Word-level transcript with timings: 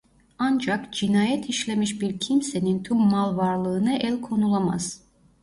Ancak 0.37 0.93
cinayet 0.93 1.49
işlemiş 1.49 2.01
bir 2.01 2.19
kimsenin 2.19 2.83
tüm 2.83 2.97
malvarlığına 2.97 3.93
el 3.93 4.21
konulamaz. 4.21 5.03